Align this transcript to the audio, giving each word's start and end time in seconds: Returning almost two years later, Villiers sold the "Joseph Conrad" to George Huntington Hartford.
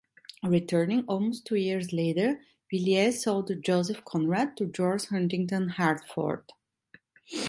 Returning 0.41 1.03
almost 1.05 1.45
two 1.45 1.57
years 1.57 1.93
later, 1.93 2.39
Villiers 2.71 3.21
sold 3.21 3.47
the 3.49 3.55
"Joseph 3.55 4.03
Conrad" 4.03 4.57
to 4.57 4.65
George 4.65 5.05
Huntington 5.05 5.67
Hartford. 5.77 6.51